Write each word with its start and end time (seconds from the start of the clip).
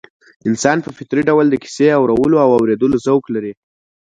انسان 0.49 0.77
په 0.85 0.89
فطري 0.97 1.21
ډول 1.29 1.45
د 1.49 1.55
کيسې 1.63 1.87
اورولو 1.99 2.37
او 2.45 2.49
اورېدلو 2.57 2.97
ذوق 3.05 3.23
لري 3.35 3.53